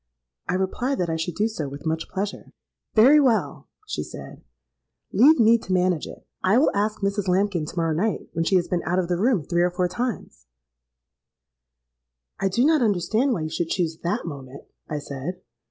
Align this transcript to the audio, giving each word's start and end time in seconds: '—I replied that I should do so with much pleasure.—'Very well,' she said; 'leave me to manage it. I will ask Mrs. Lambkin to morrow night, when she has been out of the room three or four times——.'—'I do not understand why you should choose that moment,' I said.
'—I 0.49 0.55
replied 0.55 0.97
that 0.97 1.11
I 1.11 1.15
should 1.15 1.35
do 1.35 1.47
so 1.47 1.69
with 1.69 1.85
much 1.85 2.09
pleasure.—'Very 2.09 3.19
well,' 3.19 3.69
she 3.85 4.01
said; 4.01 4.43
'leave 5.13 5.39
me 5.39 5.59
to 5.59 5.71
manage 5.71 6.07
it. 6.07 6.25
I 6.43 6.57
will 6.57 6.71
ask 6.75 7.01
Mrs. 7.01 7.27
Lambkin 7.27 7.67
to 7.67 7.77
morrow 7.77 7.93
night, 7.93 8.27
when 8.33 8.43
she 8.43 8.55
has 8.55 8.67
been 8.67 8.81
out 8.83 8.97
of 8.97 9.09
the 9.09 9.19
room 9.19 9.43
three 9.43 9.61
or 9.61 9.69
four 9.69 9.87
times——.'—'I 9.87 12.47
do 12.49 12.65
not 12.65 12.81
understand 12.81 13.31
why 13.33 13.41
you 13.41 13.49
should 13.51 13.69
choose 13.69 13.99
that 13.99 14.25
moment,' 14.25 14.65
I 14.89 14.97
said. 14.97 15.39